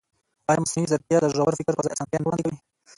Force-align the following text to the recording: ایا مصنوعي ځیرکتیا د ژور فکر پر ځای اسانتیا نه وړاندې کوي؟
ایا 0.49 0.61
مصنوعي 0.63 0.89
ځیرکتیا 0.91 1.17
د 1.21 1.25
ژور 1.35 1.53
فکر 1.59 1.73
پر 1.77 1.83
ځای 1.85 1.93
اسانتیا 1.95 2.17
نه 2.19 2.25
وړاندې 2.27 2.43
کوي؟ 2.45 2.57